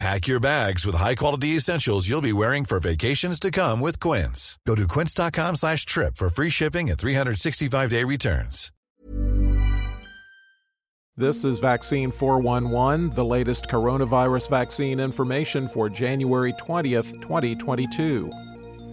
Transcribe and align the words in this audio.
Pack 0.00 0.26
your 0.26 0.40
bags 0.40 0.84
with 0.84 0.96
high-quality 0.96 1.48
essentials 1.48 2.08
you'll 2.08 2.20
be 2.20 2.32
wearing 2.32 2.64
for 2.64 2.80
vacations 2.80 3.38
to 3.40 3.50
come 3.50 3.80
with 3.80 4.00
Quince. 4.00 4.58
Go 4.66 4.74
to 4.74 4.88
quince.com 4.88 5.56
slash 5.56 5.86
trip 5.86 6.16
for 6.16 6.28
free 6.28 6.50
shipping 6.50 6.90
and 6.90 6.98
365-day 6.98 8.04
returns. 8.04 8.70
This 11.16 11.44
is 11.44 11.60
Vaccine 11.60 12.10
411, 12.10 13.10
the 13.10 13.24
latest 13.24 13.68
coronavirus 13.68 14.50
vaccine 14.50 14.98
information 14.98 15.68
for 15.68 15.88
January 15.88 16.52
20th, 16.54 17.22
2022. 17.22 18.32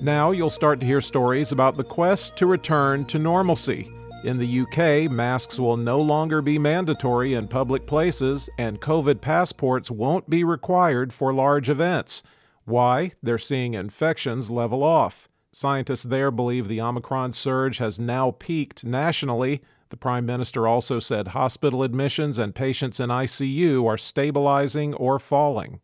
Now 0.03 0.29
you'll 0.29 0.51
start 0.51 0.79
to 0.81 0.85
hear 0.85 1.01
stories 1.01 1.51
about 1.51 1.77
the 1.77 1.83
quest 1.83 2.37
to 2.37 2.45
return 2.45 3.05
to 3.05 3.17
normalcy. 3.17 3.89
In 4.23 4.37
the 4.37 4.61
UK, 4.61 5.11
masks 5.11 5.57
will 5.57 5.77
no 5.77 5.99
longer 5.99 6.43
be 6.43 6.59
mandatory 6.59 7.33
in 7.33 7.47
public 7.47 7.87
places, 7.87 8.47
and 8.59 8.79
COVID 8.79 9.19
passports 9.19 9.89
won't 9.89 10.29
be 10.29 10.43
required 10.43 11.11
for 11.11 11.33
large 11.33 11.71
events. 11.71 12.21
Why? 12.65 13.13
They're 13.23 13.39
seeing 13.39 13.73
infections 13.73 14.51
level 14.51 14.83
off. 14.83 15.27
Scientists 15.51 16.03
there 16.03 16.29
believe 16.29 16.67
the 16.67 16.79
Omicron 16.79 17.33
surge 17.33 17.79
has 17.79 17.99
now 17.99 18.29
peaked 18.37 18.85
nationally. 18.85 19.63
The 19.89 19.97
Prime 19.97 20.27
Minister 20.27 20.67
also 20.67 20.99
said 20.99 21.29
hospital 21.29 21.81
admissions 21.81 22.37
and 22.37 22.53
patients 22.53 22.99
in 22.99 23.09
ICU 23.09 23.87
are 23.87 23.97
stabilizing 23.97 24.93
or 24.93 25.17
falling. 25.17 25.79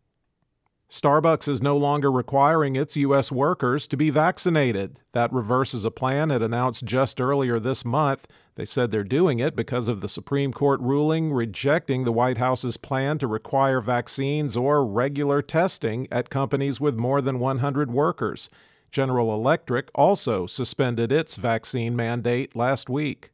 Starbucks 0.89 1.49
is 1.49 1.61
no 1.61 1.75
longer 1.75 2.09
requiring 2.09 2.77
its 2.77 2.95
U.S. 2.95 3.30
workers 3.30 3.88
to 3.88 3.97
be 3.97 4.09
vaccinated. 4.09 5.02
That 5.11 5.33
reverses 5.33 5.83
a 5.83 5.91
plan 5.91 6.31
it 6.31 6.41
announced 6.41 6.85
just 6.85 7.19
earlier 7.19 7.59
this 7.59 7.83
month. 7.83 8.25
They 8.55 8.63
said 8.63 8.89
they're 8.89 9.03
doing 9.03 9.39
it 9.39 9.53
because 9.53 9.89
of 9.89 9.99
the 9.99 10.08
Supreme 10.08 10.53
Court 10.53 10.80
ruling 10.80 11.33
rejecting 11.33 12.05
the 12.05 12.13
White 12.13 12.38
House's 12.38 12.77
plan 12.77 13.17
to 13.17 13.27
require 13.27 13.81
vaccines 13.81 14.55
or 14.55 14.85
regular 14.85 15.41
testing 15.41 16.08
at 16.09 16.30
companies 16.30 16.80
with 16.80 16.97
more 16.97 17.19
than 17.19 17.39
100 17.39 17.91
workers. 17.91 18.47
General 18.89 19.33
Electric 19.33 19.89
also 19.93 20.45
suspended 20.45 21.11
its 21.11 21.35
vaccine 21.35 21.97
mandate 21.97 22.55
last 22.55 22.89
week. 22.89 23.31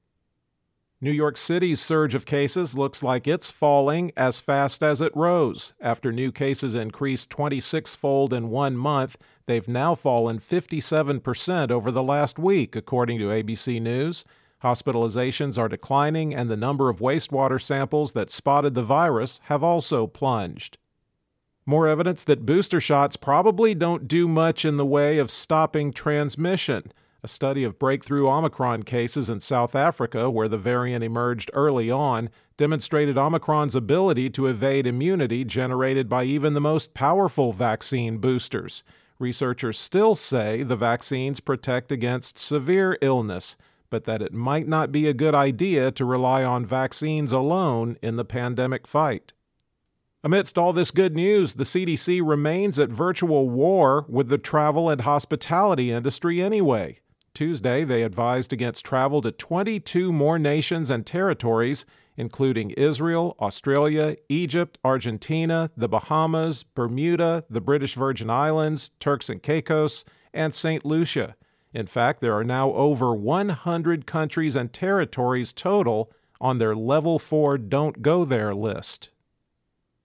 New 1.03 1.11
York 1.11 1.35
City's 1.35 1.81
surge 1.81 2.15
of 2.15 2.25
cases 2.25 2.77
looks 2.77 3.03
like 3.03 3.27
it's 3.27 3.51
falling 3.51 4.13
as 4.15 4.39
fast 4.39 4.81
as 4.81 5.01
it 5.01 5.13
rose. 5.13 5.73
After 5.81 6.13
new 6.13 6.31
cases 6.31 6.75
increased 6.75 7.29
26 7.29 7.93
fold 7.95 8.31
in 8.31 8.49
one 8.49 8.77
month, 8.77 9.17
they've 9.45 9.67
now 9.67 9.95
fallen 9.95 10.39
57% 10.39 11.71
over 11.71 11.91
the 11.91 12.01
last 12.01 12.39
week, 12.39 12.73
according 12.77 13.19
to 13.19 13.25
ABC 13.25 13.81
News. 13.81 14.23
Hospitalizations 14.63 15.57
are 15.57 15.67
declining, 15.67 16.33
and 16.33 16.49
the 16.49 16.55
number 16.55 16.87
of 16.87 16.99
wastewater 16.99 17.61
samples 17.61 18.13
that 18.13 18.31
spotted 18.31 18.73
the 18.73 18.81
virus 18.81 19.41
have 19.47 19.61
also 19.61 20.07
plunged. 20.07 20.77
More 21.65 21.85
evidence 21.85 22.23
that 22.23 22.45
booster 22.45 22.79
shots 22.79 23.17
probably 23.17 23.75
don't 23.75 24.07
do 24.07 24.25
much 24.25 24.63
in 24.63 24.77
the 24.77 24.85
way 24.85 25.17
of 25.17 25.31
stopping 25.31 25.91
transmission. 25.91 26.93
A 27.25 27.29
study 27.29 27.63
of 27.63 27.79
breakthrough 27.79 28.27
Omicron 28.27 28.83
cases 28.83 29.29
in 29.29 29.39
South 29.39 29.75
Africa, 29.75 30.29
where 30.29 30.49
the 30.49 30.57
variant 30.57 31.05
emerged 31.05 31.49
early 31.53 31.89
on, 31.89 32.30
demonstrated 32.57 33.17
Omicron's 33.17 33.77
ability 33.77 34.30
to 34.31 34.47
evade 34.47 34.85
immunity 34.85 35.45
generated 35.45 36.09
by 36.09 36.25
even 36.25 36.53
the 36.53 36.59
most 36.59 36.93
powerful 36.93 37.53
vaccine 37.53 38.17
boosters. 38.17 38.83
Researchers 39.20 39.80
still 39.80 40.15
say 40.15 40.64
the 40.64 40.75
vaccines 40.75 41.39
protect 41.39 41.93
against 41.93 42.37
severe 42.37 42.98
illness, 43.02 43.55
but 43.89 44.03
that 44.03 44.21
it 44.21 44.33
might 44.33 44.67
not 44.67 44.92
be 44.92 45.08
a 45.08 45.14
good 45.14 45.33
idea 45.33 45.92
to 45.92 46.03
rely 46.03 46.43
on 46.43 46.65
vaccines 46.65 47.31
alone 47.31 47.98
in 48.02 48.17
the 48.17 48.25
pandemic 48.25 48.86
fight. 48.86 49.31
Amidst 50.25 50.58
all 50.58 50.73
this 50.73 50.92
good 50.92 51.15
news, 51.15 51.53
the 51.53 51.64
CDC 51.64 52.21
remains 52.21 52.77
at 52.80 52.89
virtual 52.89 53.49
war 53.49 54.05
with 54.09 54.27
the 54.27 54.37
travel 54.37 54.89
and 54.89 55.02
hospitality 55.02 55.89
industry 55.89 56.42
anyway. 56.42 56.99
Tuesday, 57.33 57.83
they 57.83 58.04
advised 58.04 58.54
against 58.54 58.86
travel 58.86 59.21
to 59.21 59.32
22 59.32 60.11
more 60.11 60.38
nations 60.38 60.89
and 60.89 61.05
territories, 61.05 61.86
including 62.16 62.71
Israel, 62.71 63.36
Australia, 63.39 64.16
Egypt, 64.30 64.77
Argentina, 64.83 65.72
the 65.76 65.88
Bahamas, 65.88 66.64
Bermuda, 66.64 67.43
the 67.49 67.61
British 67.61 67.95
Virgin 67.95 68.30
Islands, 68.30 68.92
Turks 68.99 69.30
and 69.30 69.42
Caicos, 69.42 70.05
and 70.33 70.54
St. 70.54 70.86
Lucia. 70.86 71.36
In 71.73 71.88
fact, 71.88 72.22
there 72.22 72.38
are 72.38 72.43
now 72.43 72.72
over 72.73 73.16
100 73.16 74.05
countries 74.05 74.55
and 74.55 74.72
territories 74.72 75.54
total 75.54 76.11
on 76.39 76.60
their 76.60 76.76
Level 76.76 77.17
4 77.17 77.58
Don't 77.58 78.02
Go 78.02 78.26
There 78.26 78.54
list. 78.54 79.10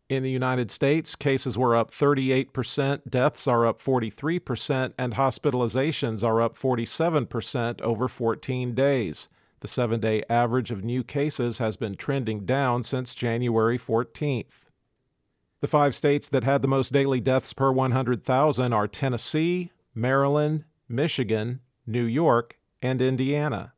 In 0.08 0.22
the 0.22 0.30
United 0.30 0.70
States, 0.70 1.14
cases 1.14 1.58
were 1.58 1.76
up 1.76 1.90
38%, 1.90 3.10
deaths 3.10 3.46
are 3.46 3.66
up 3.66 3.78
43%, 3.78 4.94
and 4.96 5.14
hospitalizations 5.14 6.24
are 6.24 6.40
up 6.40 6.56
47% 6.56 7.82
over 7.82 8.08
14 8.08 8.74
days. 8.74 9.28
The 9.60 9.68
seven 9.68 10.00
day 10.00 10.22
average 10.30 10.70
of 10.70 10.82
new 10.82 11.04
cases 11.04 11.58
has 11.58 11.76
been 11.76 11.94
trending 11.94 12.46
down 12.46 12.84
since 12.84 13.14
January 13.14 13.78
14th. 13.78 14.64
The 15.60 15.66
five 15.66 15.94
states 15.94 16.28
that 16.28 16.44
had 16.44 16.62
the 16.62 16.68
most 16.68 16.92
daily 16.92 17.20
deaths 17.20 17.52
per 17.52 17.70
100,000 17.70 18.72
are 18.72 18.88
Tennessee, 18.88 19.72
Maryland, 19.94 20.64
Michigan, 20.88 21.60
New 21.86 22.04
York, 22.04 22.58
and 22.80 23.02
Indiana 23.02 23.74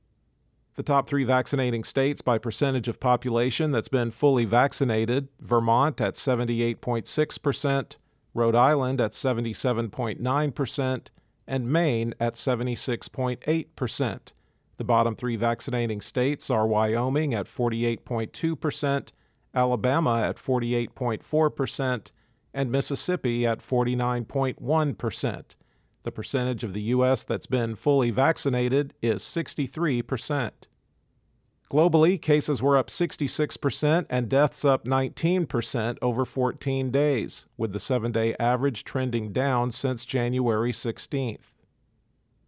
The 0.74 0.82
top 0.82 1.06
three 1.08 1.24
vaccinating 1.24 1.84
states 1.84 2.22
by 2.22 2.38
percentage 2.38 2.88
of 2.88 2.98
population 2.98 3.72
that's 3.72 3.88
been 3.88 4.10
fully 4.10 4.46
vaccinated 4.46 5.28
Vermont 5.40 6.00
at 6.00 6.14
78.6%, 6.14 7.96
Rhode 8.34 8.54
Island 8.54 8.98
at 9.00 9.12
77.9%, 9.12 11.06
and 11.46 11.72
Maine 11.72 12.14
at 12.18 12.34
76.8%. 12.34 14.32
The 14.78 14.84
bottom 14.84 15.14
three 15.14 15.36
vaccinating 15.36 16.00
states 16.00 16.48
are 16.48 16.66
Wyoming 16.66 17.34
at 17.34 17.44
48.2%, 17.46 19.12
Alabama 19.54 20.22
at 20.22 20.36
48.4%, 20.36 22.10
and 22.54 22.70
Mississippi 22.70 23.46
at 23.46 23.60
49.1%. 23.60 25.56
The 26.04 26.12
percentage 26.12 26.64
of 26.64 26.72
the 26.72 26.82
U.S. 26.82 27.22
that's 27.22 27.46
been 27.46 27.76
fully 27.76 28.10
vaccinated 28.10 28.92
is 29.00 29.22
63%. 29.22 30.50
Globally, 31.70 32.20
cases 32.20 32.60
were 32.60 32.76
up 32.76 32.88
66% 32.88 34.06
and 34.10 34.28
deaths 34.28 34.64
up 34.64 34.84
19% 34.84 35.98
over 36.02 36.24
14 36.26 36.90
days, 36.90 37.46
with 37.56 37.72
the 37.72 37.80
seven 37.80 38.12
day 38.12 38.36
average 38.38 38.84
trending 38.84 39.32
down 39.32 39.70
since 39.70 40.04
January 40.04 40.72
16th. 40.72 41.50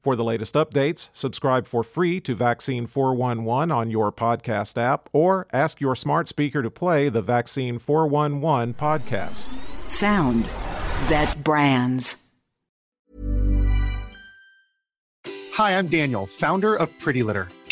For 0.00 0.14
the 0.14 0.22
latest 0.22 0.54
updates, 0.54 1.08
subscribe 1.12 1.66
for 1.66 1.82
free 1.82 2.20
to 2.20 2.36
Vaccine 2.36 2.86
411 2.86 3.72
on 3.72 3.90
your 3.90 4.12
podcast 4.12 4.80
app 4.80 5.08
or 5.12 5.48
ask 5.52 5.80
your 5.80 5.96
smart 5.96 6.28
speaker 6.28 6.62
to 6.62 6.70
play 6.70 7.08
the 7.08 7.22
Vaccine 7.22 7.80
411 7.80 8.74
podcast. 8.74 9.50
Sound 9.90 10.44
that 11.08 11.34
brands. 11.42 12.28
Hi, 15.54 15.76
I'm 15.78 15.88
Daniel, 15.88 16.26
founder 16.26 16.76
of 16.76 16.96
Pretty 17.00 17.24
Litter. 17.24 17.48